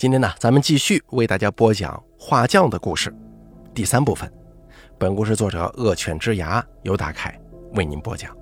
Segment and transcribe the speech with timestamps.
[0.00, 3.14] 今天呢，咱们继续为大家播讲画匠的故事，
[3.74, 4.32] 第三部分。
[4.96, 7.38] 本故事作者恶犬之牙由大凯
[7.74, 8.34] 为您播讲。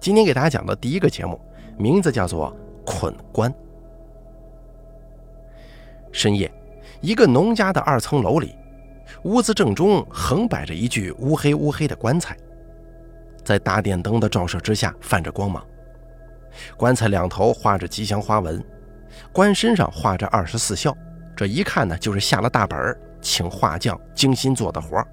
[0.00, 1.38] 今天给大家讲的第一个节目，
[1.76, 2.56] 名字叫做
[2.90, 3.52] 《捆棺》。
[6.10, 6.50] 深夜，
[7.02, 8.56] 一个农家的二层楼里，
[9.24, 12.34] 屋子正中横摆着一具乌黑乌黑的棺材，
[13.44, 15.62] 在大电灯的照射之下泛着光芒。
[16.78, 18.64] 棺材两头画着吉祥花纹。
[19.32, 20.96] 棺身上画着二十四孝，
[21.36, 25.06] 这一看呢，就是下了大本儿，请画匠精心做的活儿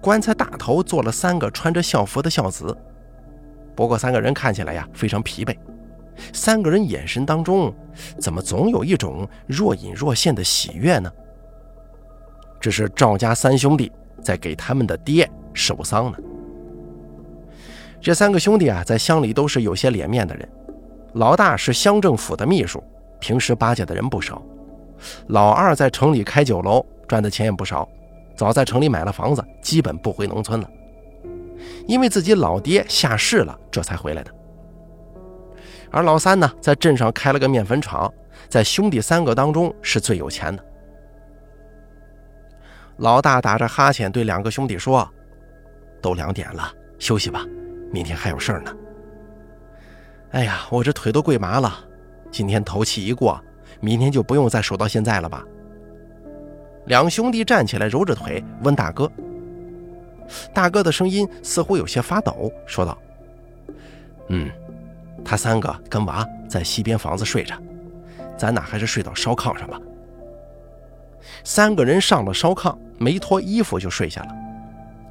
[0.00, 2.76] 棺材大头做了三个穿着孝服的孝子，
[3.74, 5.56] 不过三个人看起来呀非常疲惫，
[6.32, 7.72] 三个人眼神当中
[8.18, 11.12] 怎么总有一种若隐若现的喜悦呢？
[12.60, 13.90] 这是赵家三兄弟
[14.22, 16.18] 在给他们的爹守丧呢。
[18.00, 20.48] 这三个兄弟啊，在乡里都是有些脸面的人。
[21.14, 22.82] 老大是乡政府的秘书，
[23.18, 24.40] 平时巴结的人不少。
[25.28, 27.88] 老二在城里开酒楼，赚的钱也不少，
[28.36, 30.70] 早在城里买了房子，基本不回农村了。
[31.86, 34.30] 因为自己老爹下世了，这才回来的。
[35.90, 38.12] 而老三呢，在镇上开了个面粉厂，
[38.48, 40.64] 在兄弟三个当中是最有钱的。
[42.98, 45.08] 老大打着哈欠对两个兄弟说
[46.00, 47.44] ：“都两点了，休息吧，
[47.90, 48.72] 明天还有事儿呢。”
[50.32, 51.78] 哎呀，我这腿都跪麻了。
[52.30, 53.40] 今天头七一过，
[53.80, 55.44] 明天就不用再守到现在了吧？
[56.86, 59.10] 两兄弟站起来，揉着腿问大哥。
[60.54, 62.96] 大哥的声音似乎有些发抖，说道
[64.28, 64.48] ：“嗯，
[65.24, 67.56] 他三个跟娃在西边房子睡着，
[68.38, 69.80] 咱俩还是睡到烧炕上吧。”
[71.42, 74.28] 三个人上了烧炕，没脱衣服就睡下了。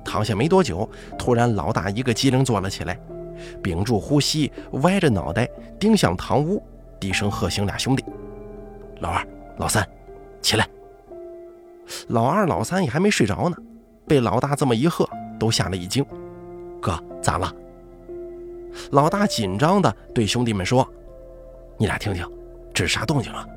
[0.05, 2.97] 躺下没多久，突然老大一个机灵坐了起来。
[3.61, 6.61] 屏住呼吸，歪着脑袋盯向堂屋，
[6.99, 8.03] 低声喝醒俩兄弟
[8.99, 9.25] ：“老二、
[9.57, 9.87] 老三，
[10.41, 10.67] 起来！”
[12.09, 13.57] 老二、老三也还没睡着呢，
[14.07, 15.09] 被老大这么一喝，
[15.39, 16.05] 都吓了一惊。
[16.81, 17.53] “哥，咋了？”
[18.91, 20.87] 老大紧张地对兄弟们说
[21.77, 22.23] ：“你俩听听，
[22.73, 23.47] 这是啥动静啊？”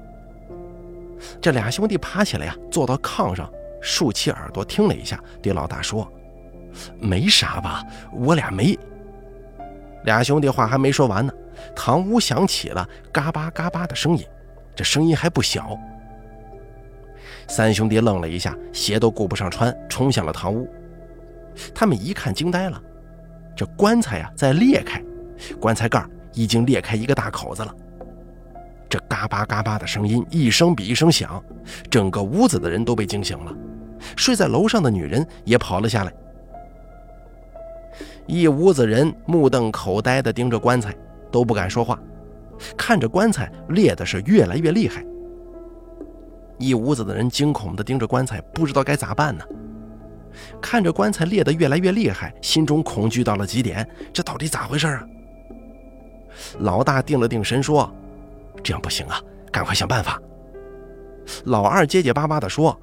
[1.40, 3.48] 这俩兄弟爬起来呀，坐到炕上，
[3.80, 6.10] 竖起耳朵听了一下，对老大说
[6.98, 8.76] ：“没啥吧，我俩没。”
[10.04, 11.32] 俩兄弟话还没说完呢，
[11.74, 14.24] 堂屋响起了嘎巴嘎巴的声音，
[14.74, 15.78] 这声音还不小。
[17.48, 20.68] 三兄弟愣了一下，鞋都顾不上穿，冲向了堂屋。
[21.74, 22.80] 他们一看，惊呆了，
[23.54, 25.02] 这棺材呀在裂开，
[25.60, 27.74] 棺材盖已经裂开一个大口子了。
[28.88, 31.42] 这嘎巴嘎巴的声音一声比一声响，
[31.90, 33.52] 整个屋子的人都被惊醒了，
[34.16, 36.12] 睡在楼上的女人也跑了下来。
[38.26, 40.94] 一屋子人目瞪口呆地盯着棺材，
[41.30, 41.98] 都不敢说话，
[42.76, 45.04] 看着棺材裂的是越来越厉害。
[46.58, 49.44] 一屋子的人惊恐地盯着棺材，不知道该咋办呢。
[50.60, 53.86] 看着棺材裂得越来越厉害，心中恐惧到了极点。
[54.12, 55.04] 这到底咋回事啊？
[56.60, 57.92] 老大定了定神说
[58.62, 60.20] ：“这样不行啊，赶快想办法。”
[61.44, 62.78] 老二结结巴巴地说：“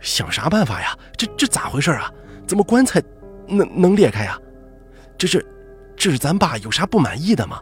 [0.00, 0.96] 想啥办法呀？
[1.16, 2.12] 这这咋回事啊？
[2.46, 3.02] 怎么棺材
[3.48, 4.38] 能能裂开呀？”
[5.18, 5.44] 这是，
[5.96, 7.60] 这是咱爸有啥不满意的吗？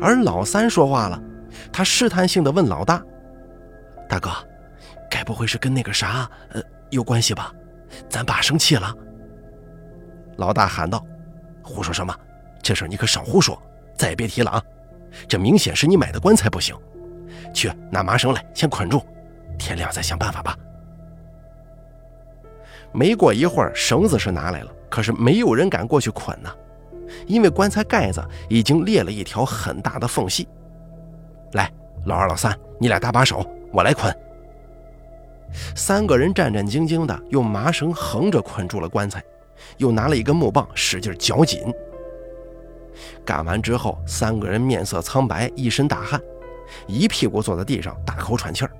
[0.00, 1.20] 而老三说话了，
[1.72, 3.02] 他试探性的问老大
[4.08, 4.30] ：“大哥，
[5.10, 7.52] 该不会是跟那个啥，呃，有关系吧？
[8.08, 8.94] 咱爸生气了。”
[10.38, 11.04] 老大喊道
[11.62, 12.14] ：“胡说什么？
[12.62, 13.60] 这事你可少胡说，
[13.96, 14.62] 再也别提了啊！
[15.28, 16.74] 这明显是你买的棺材不行，
[17.52, 19.04] 去拿麻绳来，先捆住，
[19.58, 20.56] 天亮再想办法吧。”
[22.92, 24.72] 没过一会儿，绳子是拿来了。
[24.90, 26.50] 可是没有人敢过去捆呢，
[27.26, 30.46] 因为棺材盖子已经裂了一条很大的缝隙。
[31.52, 31.72] 来，
[32.04, 34.14] 老二、老三，你俩搭把手，我来捆。
[35.74, 39.22] 三个人战战兢兢的用麻绳横着捆住了棺材，
[39.78, 41.60] 又拿了一根木棒使劲绞紧。
[43.24, 46.20] 干完之后，三个人面色苍白，一身大汗，
[46.86, 48.70] 一屁股坐在地上，大口喘气儿。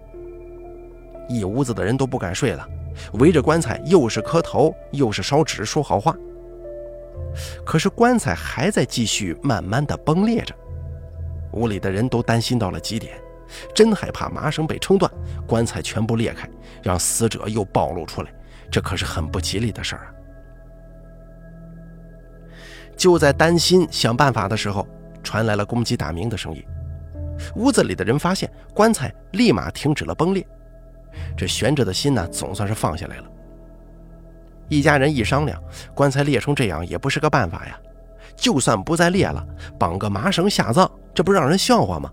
[1.29, 2.69] 一屋子的人都不敢睡了。
[3.15, 6.17] 围着棺材，又是磕头，又是烧纸，说好话。
[7.65, 10.55] 可是棺材还在继续慢慢的崩裂着，
[11.53, 13.15] 屋里的人都担心到了极点，
[13.75, 15.11] 真害怕麻绳被撑断，
[15.47, 16.49] 棺材全部裂开，
[16.83, 18.33] 让死者又暴露出来，
[18.71, 20.09] 这可是很不吉利的事儿啊！
[22.97, 24.87] 就在担心想办法的时候，
[25.23, 26.63] 传来了公鸡打鸣的声音，
[27.57, 30.47] 屋子里的人发现棺材立马停止了崩裂。
[31.37, 33.25] 这悬着的心呢，总算是放下来了。
[34.69, 35.61] 一家人一商量，
[35.95, 37.79] 棺材裂成这样也不是个办法呀。
[38.35, 39.47] 就算不再裂了，
[39.79, 42.11] 绑个麻绳下葬，这不让人笑话吗？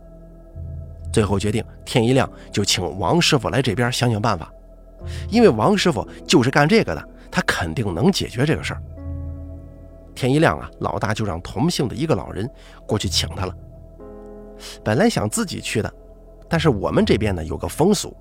[1.12, 4.52] 最后决定天一亮就请王师傅来这边想想办法，
[5.30, 8.82] 因为王师傅就是干这个的，他肯定能解决这个事儿。
[10.14, 12.48] 天一亮啊，老大就让同姓的一个老人
[12.86, 13.56] 过去请他了。
[14.84, 15.92] 本来想自己去的，
[16.50, 18.16] 但是我们这边呢有个风俗，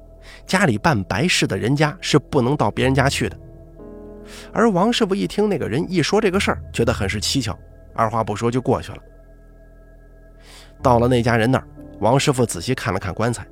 [0.46, 3.38] 家里办白事的人家是不能到别人家去的。
[4.52, 7.56] 而王师傅一听那个人一说这个事儿，觉得很是蹊跷，
[7.94, 8.98] 二话不说就过去了。
[10.82, 11.66] 到了那家人那儿，
[12.00, 13.46] 王师傅仔细看了看棺材，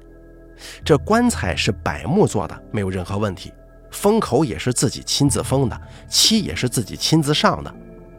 [0.85, 3.53] 这棺材是柏木做的，没有任何问题，
[3.91, 7.75] 封口也是自己亲自封的，漆也是自己亲自上的，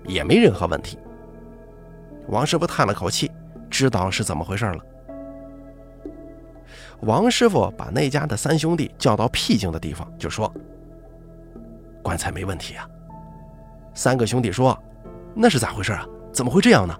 [0.05, 0.97] 也没任何问题。
[2.27, 3.31] 王师傅叹了口气。
[3.69, 4.79] 知道是怎么回事了。
[7.01, 10.51] 王师傅把那家的三兄弟叫到僻静的地方，就说
[12.01, 12.87] ：“棺材没问题啊。”
[13.93, 14.77] 三个兄弟说
[15.35, 16.05] ：“那是咋回事啊？
[16.33, 16.95] 怎么会这样呢？”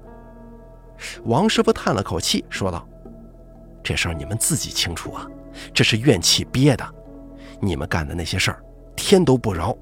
[1.26, 2.88] 王师傅叹了口气，说道
[3.84, 5.28] ：“这事儿你们自己清楚啊，
[5.74, 6.86] 这是怨气憋的。
[7.60, 8.64] 你们干的那些事儿，
[8.96, 9.76] 天都不饶。”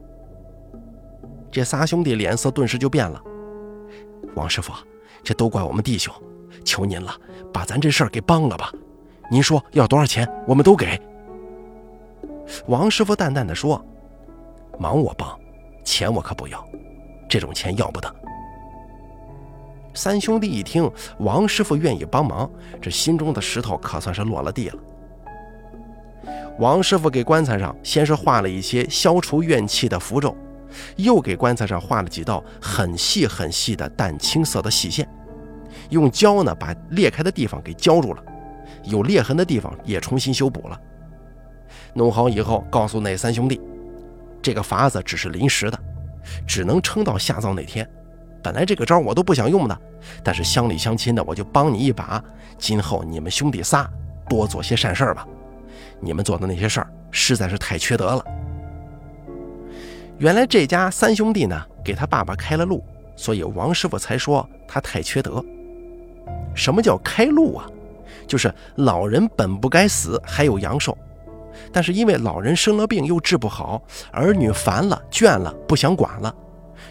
[1.52, 3.22] 这仨兄弟脸色顿时就变了。
[4.36, 4.74] 王师傅，
[5.24, 6.14] 这都怪我们弟兄。
[6.64, 7.14] 求您了，
[7.54, 8.72] 把咱这事儿给帮了吧！
[9.30, 11.00] 您说要多少钱，我们都给。
[12.68, 13.84] 王师傅淡淡的说
[14.78, 15.38] ：“忙我帮，
[15.84, 16.64] 钱我可不要，
[17.28, 18.16] 这种钱要不得。”
[19.96, 22.50] 三兄弟一听王师傅愿意帮忙，
[22.82, 24.78] 这心中的石头可算是落了地了。
[26.60, 30.36] 王师傅给棺材上先是画了一些消除怨气的符咒，
[30.98, 35.08] 又给棺材上画了几道很细很细的淡青色的细线。
[35.90, 38.24] 用胶呢把裂开的地方给胶住了，
[38.86, 40.80] 有裂痕的地方也重新修补了。
[41.94, 43.60] 弄好以后，告诉那三兄弟，
[44.42, 45.80] 这个法子只是临时的，
[46.48, 47.90] 只能撑到下葬那天。
[48.44, 49.82] 本来这个招我都不想用的，
[50.24, 52.24] 但是乡里乡亲的，我就帮你一把。
[52.58, 53.90] 今后你们兄弟仨
[54.30, 55.28] 多做些善事吧，
[56.00, 58.24] 你们做的那些事儿实在是太缺德了。
[60.18, 62.84] 原来这家三兄弟呢，给他爸爸开了路，
[63.16, 65.44] 所以王师傅才说他太缺德。
[66.54, 67.68] 什么叫开路啊？
[68.28, 70.98] 就是老人本不该死，还有阳寿，
[71.72, 73.82] 但是因为老人生了病又治不好，
[74.12, 76.36] 儿女烦了倦了不想管了，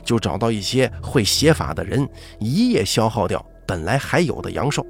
[0.03, 2.09] 就找到一些会邪法的人，
[2.39, 4.85] 一夜消耗掉本来还有的阳寿。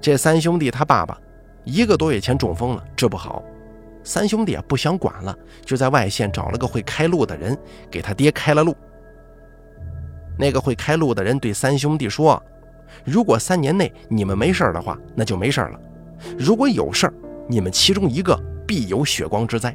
[0.00, 1.18] 这三兄弟他爸爸
[1.64, 3.42] 一个多月前中风了，治不好，
[4.02, 7.56] 三兄弟啊不想管了，就在外县找了个会开路的人，
[7.90, 8.76] 给他爹开了路。
[10.36, 12.42] 那个会开路的人对三兄弟说
[13.02, 15.78] ：“如果三年内你们没事的话，那就没事了；
[16.38, 17.12] 如果有事
[17.48, 19.74] 你们其中一个必有血光之灾。”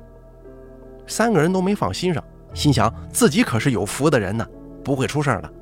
[1.07, 2.23] 三个人都没放心上，
[2.53, 4.45] 心想自己可是有福的人呢，
[4.83, 5.53] 不会出事的。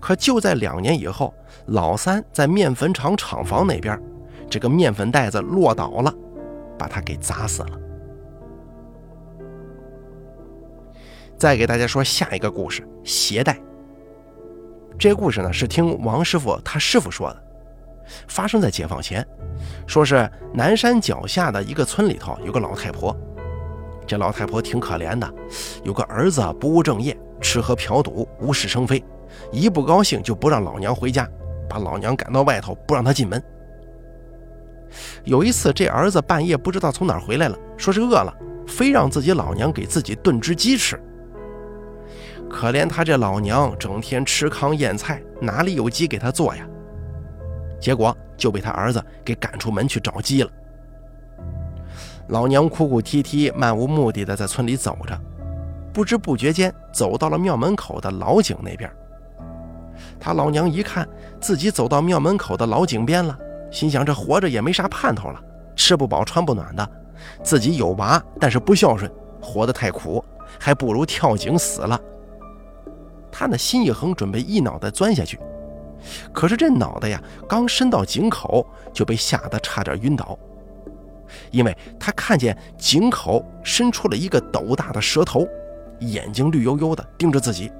[0.00, 1.34] 可就在两年以后，
[1.66, 4.00] 老三在面粉厂厂房那边，
[4.48, 6.14] 这个面粉袋子落倒了，
[6.78, 7.80] 把他给砸死了。
[11.36, 13.58] 再给大家说下一个故事，鞋带。
[14.98, 17.42] 这故事呢是听王师傅他师傅说的，
[18.26, 19.24] 发生在解放前，
[19.86, 23.16] 说是南山脚下的一个村里头有个老太婆，
[24.04, 25.32] 这老太婆挺可怜的，
[25.84, 29.02] 有个儿子不务正业，吃喝嫖赌，无事生非，
[29.52, 31.28] 一不高兴就不让老娘回家，
[31.70, 33.40] 把老娘赶到外头不让她进门。
[35.22, 38.34] 有一次这儿子半夜不知道从哪回来了，说是饿了，
[38.66, 41.00] 非让自己老娘给自己炖只鸡吃。
[42.50, 46.66] 可怜他这老娘整天吃糠咽菜，哪里有鸡给他做呀？
[47.80, 50.50] 结果就被他儿子给赶出门去找鸡了。
[52.28, 55.18] 老娘哭哭啼啼、漫无目的的在村里走着，
[55.92, 58.90] 不知不觉间走到了庙门口的老井那边。
[60.18, 61.08] 他老娘一看
[61.40, 63.38] 自己走到庙门口的老井边了，
[63.70, 65.40] 心想这活着也没啥盼头了，
[65.76, 66.90] 吃不饱穿不暖的，
[67.42, 70.24] 自己有娃但是不孝顺，活得太苦，
[70.58, 72.00] 还不如跳井死了。
[73.38, 75.38] 他那心一横，准备一脑袋钻下去，
[76.32, 80.36] 可是这脑袋呀，刚伸到井口，就被吓得差点晕倒，
[81.52, 85.46] 因为他看见井口伸出了一个斗大的蛇头，
[86.00, 87.70] 眼睛绿油油的盯着自己。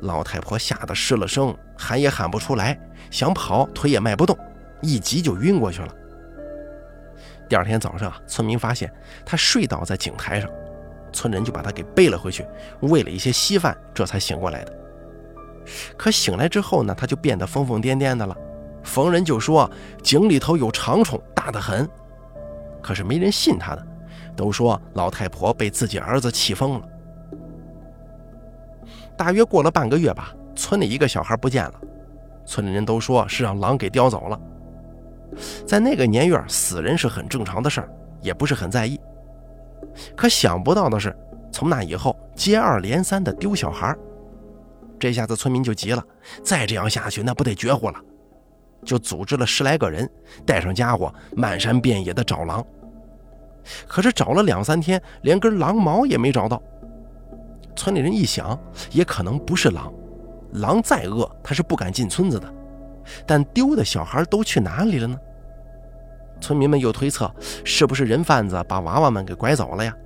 [0.00, 2.76] 老太婆吓得失了声，喊也喊不出来，
[3.12, 4.36] 想跑腿也迈不动，
[4.82, 5.94] 一急就晕过去了。
[7.48, 8.92] 第二天早上，村民发现
[9.24, 10.50] 他睡倒在井台上。
[11.14, 12.46] 村人就把他给背了回去，
[12.80, 14.72] 喂了一些稀饭，这才醒过来的。
[15.96, 18.36] 可醒来之后呢，他就变得疯疯癫癫的了。
[18.82, 19.70] 逢人就说
[20.02, 21.88] 井里头有长虫，大得很。
[22.82, 23.86] 可是没人信他的，
[24.36, 26.88] 都说老太婆被自己儿子气疯了。
[29.16, 31.74] 大约过了半个月吧，村里一个小孩不见了。
[32.44, 34.38] 村里人都说是让狼给叼走了。
[35.66, 37.88] 在那个年月，死人是很正常的事儿，
[38.20, 39.00] 也不是很在意。
[40.16, 41.16] 可想不到的是，
[41.52, 43.96] 从那以后接二连三的丢小孩，
[44.98, 46.04] 这下子村民就急了，
[46.42, 48.00] 再这样下去那不得绝户了，
[48.84, 50.08] 就组织了十来个人，
[50.46, 52.64] 带上家伙，漫山遍野的找狼。
[53.86, 56.62] 可是找了两三天，连根狼毛也没找到。
[57.74, 58.58] 村里人一想，
[58.92, 59.92] 也可能不是狼，
[60.52, 62.54] 狼再饿，他是不敢进村子的。
[63.26, 65.18] 但丢的小孩都去哪里了呢？
[66.44, 67.34] 村民们又推测，
[67.64, 69.96] 是不是人贩子把娃娃们给拐走了呀？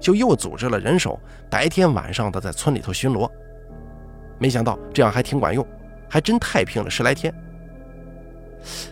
[0.00, 1.16] 就又组织了人手，
[1.48, 3.30] 白天晚上的在村里头巡逻。
[4.40, 5.64] 没想到这样还挺管用，
[6.08, 7.32] 还真太平了十来天。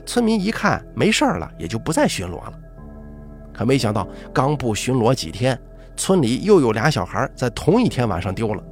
[0.04, 2.52] 村民一看没事了，也就不再巡逻了。
[3.52, 5.60] 可没想到，刚不巡逻几天，
[5.96, 8.62] 村里又有俩小孩在同一天晚上丢了。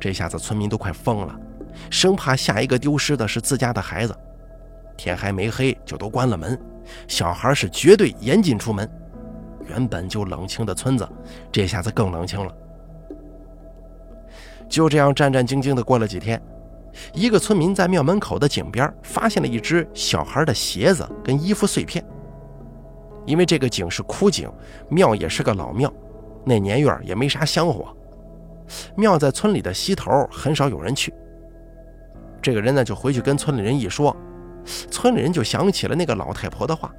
[0.00, 1.38] 这下子村民都快疯了。
[1.88, 4.16] 生怕下一个丢失的是自家的孩子，
[4.96, 6.58] 天还没黑就都关了门，
[7.06, 8.88] 小孩是绝对严禁出门。
[9.68, 11.08] 原本就冷清的村子，
[11.50, 12.52] 这下子更冷清了。
[14.68, 16.40] 就这样战战兢兢的过了几天，
[17.14, 22.04] 一个村民在庙门口的井边发现了一只小孩的鞋子跟衣服碎片。
[23.24, 24.50] 因为这个井是枯井，
[24.88, 25.92] 庙也是个老庙，
[26.44, 27.96] 那年月也没啥香火，
[28.96, 31.14] 庙在村里的西头，很少有人去。
[32.42, 34.14] 这个人呢，就回去跟村里人一说，
[34.64, 36.92] 村里人就想起了那个老太婆的话，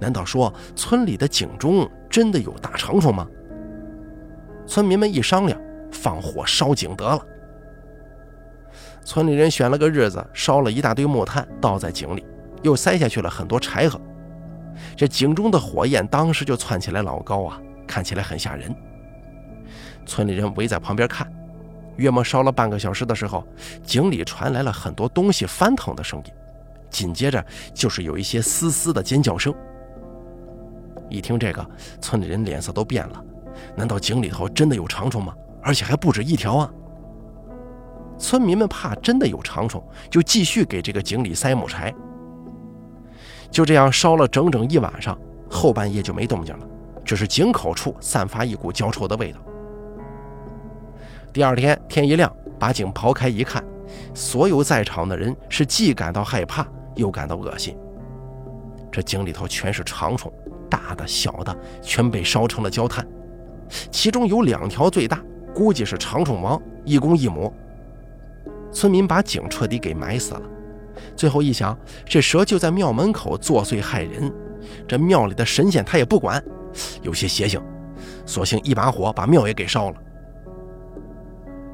[0.00, 3.26] 难道说村里的井中真的有大长虫吗？
[4.66, 7.24] 村民们一商量，放火烧井得了。
[9.04, 12.26] 村里人选了个日子，烧了一大堆木炭，倒在井里，
[12.62, 13.98] 又塞下去了很多柴禾。
[14.94, 18.74] 这井中的火焰当时就窜起来老高啊，看起来很吓人。
[20.04, 21.26] 村里人围在旁边看。
[21.96, 23.44] 约莫烧了半个小时的时候，
[23.82, 26.32] 井里传来了很多东西翻腾的声音，
[26.90, 29.54] 紧接着就是有一些嘶嘶的尖叫声。
[31.08, 31.66] 一听这个，
[32.00, 33.24] 村里人脸色都变了。
[33.74, 35.34] 难道井里头真的有长虫吗？
[35.62, 36.70] 而且还不止一条啊！
[38.18, 41.92] 村民们怕真的有长虫，就继续给这个井里塞木柴。
[43.50, 45.18] 就这样烧了整整一晚上，
[45.50, 46.66] 后半夜就没动静了，
[47.04, 49.38] 只是井口处散发一股焦臭的味道。
[51.32, 53.64] 第二天天一亮，把井刨开一看，
[54.14, 56.66] 所有在场的人是既感到害怕，
[56.98, 57.74] 又感到恶心。
[58.92, 60.30] 这井里头全是长虫，
[60.68, 63.06] 大的、小的，全被烧成了焦炭。
[63.90, 65.22] 其中有两条最大，
[65.54, 67.52] 估计是长虫王，一公一母。
[68.72, 70.42] 村民把井彻底给埋死了。
[71.16, 74.32] 最后一想，这蛇就在庙门口作祟害人，
[74.86, 76.42] 这庙里的神仙他也不管，
[77.02, 77.62] 有些邪性，
[78.26, 79.96] 索性一把火把庙也给烧了。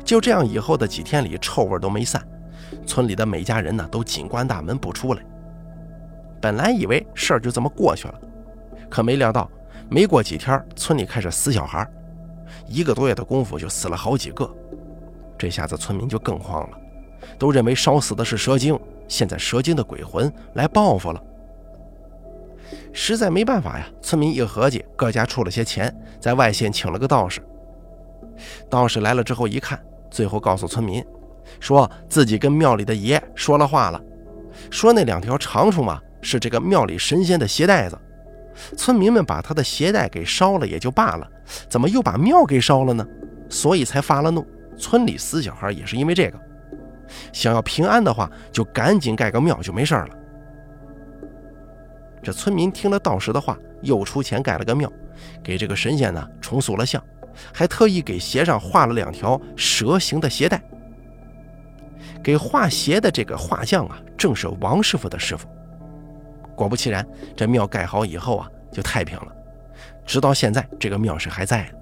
[0.05, 2.23] 就这样，以后的几天里，臭味都没散，
[2.87, 5.23] 村里的每家人呢都紧关大门不出来。
[6.41, 8.21] 本来以为事儿就这么过去了，
[8.91, 9.51] 可没料到，
[9.89, 11.89] 没过几天，村里开始死小孩，
[12.67, 14.49] 一个多月的功夫就死了好几个。
[15.39, 16.79] 这下子村民就更慌了，
[17.39, 18.79] 都认为烧死的是蛇精，
[19.09, 21.23] 现在蛇精的鬼魂来报复了。
[22.93, 27.43] 实在没办法呀，村民一合计，各家出了些钱，在外县请了个道士。
[28.69, 29.81] 道士来了之后一看。
[30.11, 31.05] 最后告诉村民，
[31.61, 34.01] 说自己跟庙里的爷说了话了，
[34.71, 37.99] 说那两条长虫嘛是这个庙里神仙的鞋带子，
[38.77, 41.29] 村民们把他的鞋带给烧了也就罢了，
[41.69, 43.07] 怎么又把庙给烧了呢？
[43.49, 44.47] 所以才发了怒。
[44.77, 46.41] 村里死小孩也是因为这个，
[47.33, 50.09] 想要平安的话，就赶紧盖个庙就没事了。
[52.23, 54.91] 这村民听了道士的话，又出钱盖了个庙，
[55.43, 57.03] 给这个神仙呢重塑了像。
[57.53, 60.63] 还特意给鞋上画了两条蛇形的鞋带。
[62.25, 65.47] 给画鞋的这个画匠啊，正是王师傅的师傅。
[66.57, 69.29] 果不其然，这庙盖好以后啊，就太平了。
[70.07, 71.79] 直到现在，这个庙是还在的。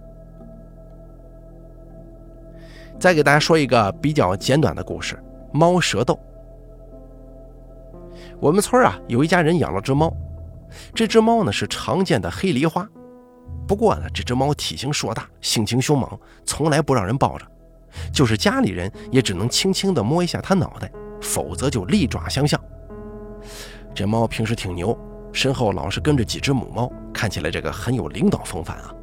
[2.98, 5.16] 再给大家说一个比较简短的故事：
[5.52, 6.18] 猫蛇斗。
[8.40, 10.12] 我们村啊，有一家人养了只猫，
[10.92, 12.88] 这只猫呢是常见的黑狸花。
[13.68, 17.46] 不过呢，这只猫体型硕大，性情凶猛，从来不让人抱着，
[18.12, 22.60] 就是家里人也只能轻轻地摸一下它脑袋，否则就利爪相向。
[23.94, 24.96] 这猫平时挺牛，
[25.32, 28.94] 身后老是跟着几只母猫，看起来这个很有领导风范啊。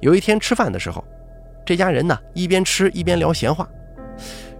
[0.00, 1.04] 有一天吃饭的时候，
[1.64, 3.68] 这家人呢一边吃一边聊闲话，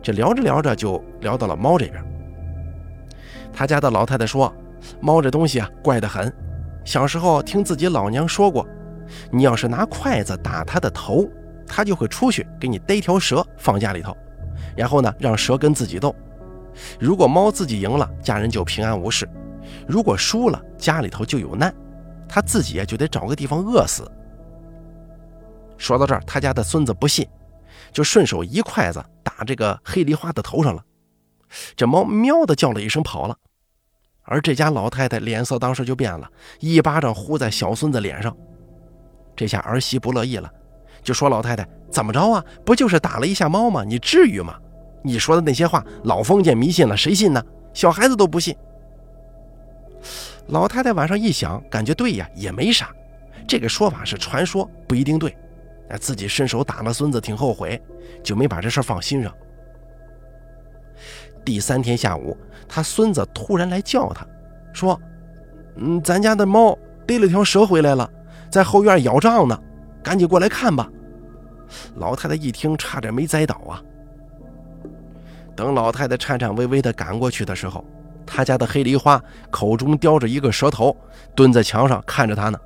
[0.03, 2.03] 这聊着聊着就聊到了猫这边。
[3.53, 4.53] 他家的老太太说
[5.01, 6.33] ：“猫这东西啊，怪得很。”
[6.85, 8.67] 小时候听自己老娘说过，
[9.31, 11.27] 你要是拿筷子打它的头，
[11.67, 14.17] 他就会出去给你逮条蛇放家里头，
[14.77, 16.15] 然后呢让蛇跟自己斗，
[16.99, 19.27] 如果猫自己赢了，家人就平安无事；
[19.87, 21.75] 如果输了，家里头就有难，
[22.29, 24.11] 他自己就得找个地方饿死。
[25.77, 27.29] 说到这儿，他家的孙子不信，
[27.93, 30.83] 就顺手一筷子打这个黑梨花的头上了。
[31.77, 33.37] 这猫喵的叫了一声跑了，
[34.23, 36.31] 而这家老太太脸色当时就变了，
[36.61, 38.35] 一巴掌呼在小孙子脸上。
[39.37, 40.51] 这下儿媳不乐意了，
[41.07, 42.45] 就说：“老太太怎么着啊？
[42.65, 43.85] 不就是打了一下猫吗？
[43.85, 44.59] 你至于吗？
[45.05, 47.41] 你说的那些话，老封建迷信了，谁信呢？
[47.73, 48.57] 小孩子都不信。”
[50.49, 52.91] 老太太晚上一想，感觉对呀，也没啥。
[53.47, 55.37] 这个说法是传说，不一定对。
[55.91, 57.81] 哎，自己伸手打了孙子，挺后悔，
[58.25, 59.33] 就没把这事放心上。
[61.45, 62.37] 第三天下午，
[62.67, 64.27] 他孙子突然来叫他，
[64.73, 65.01] 说
[65.79, 68.11] ：“嗯，咱家的猫逮了条蛇回来了，
[68.51, 69.57] 在后院咬账呢，
[70.03, 70.91] 赶紧过来看吧。”
[71.97, 73.83] 老太太一听，差点没栽倒啊。
[75.55, 77.85] 等老太太颤颤巍巍地赶过去的时候，
[78.27, 80.97] 她家的黑梨花口中叼着一个蛇头，
[81.35, 82.59] 蹲在墙上看着她呢。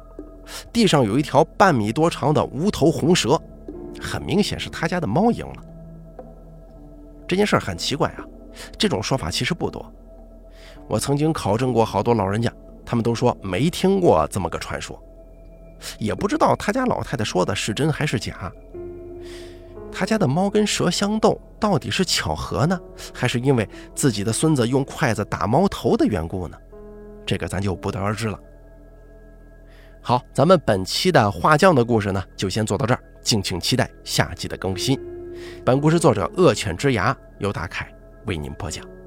[0.73, 3.41] 地上有一条半米多长的无头红蛇，
[4.01, 5.65] 很明显是他家的猫赢了。
[7.29, 8.25] 这件事很奇怪啊，
[8.77, 9.93] 这种说法其实不多。
[10.89, 12.53] 我曾经考证过好多老人家，
[12.85, 15.01] 他们都说没听过这么个传说，
[16.01, 18.53] 也不知道他家老太太说的是真还是假。
[19.93, 22.79] 他家的猫跟蛇相斗，到底是巧合呢，
[23.13, 26.57] 还是因为自己的孙子用筷子打猫头的缘故呢？
[27.27, 28.39] 这个咱就不得而知了。
[30.01, 34.99] 好，咱们本期的画匠的故事呢，就先做到这儿，敬请期待下集的更新。
[35.65, 37.93] 本故事作者恶犬之牙由大凯
[38.27, 39.00] 为您播讲。